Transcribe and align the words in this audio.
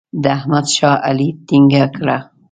د 0.23 0.23
احمد 0.37 0.65
شا 0.75 0.91
علي 1.07 1.29
ټینګه 1.47 1.83
کړه. 1.95 2.17